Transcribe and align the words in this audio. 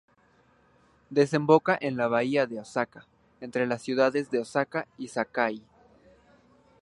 Desemboca 1.11 1.77
en 1.79 1.95
la 1.95 2.07
bahía 2.07 2.47
de 2.47 2.59
Osaka, 2.59 3.05
entre 3.39 3.67
las 3.67 3.83
ciudades 3.83 4.31
de 4.31 4.39
Osaka 4.39 4.87
y 4.97 5.09
Sakai. 5.09 5.61